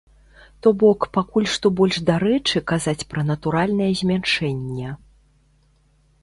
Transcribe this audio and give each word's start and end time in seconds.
То 0.63 0.69
бок 0.83 1.01
пакуль 1.17 1.45
што 1.55 1.71
больш 1.79 1.99
дарэчы 2.07 2.63
казаць 2.71 3.07
пра 3.13 3.21
натуральнае 3.29 3.91
змяншэнне. 4.01 4.89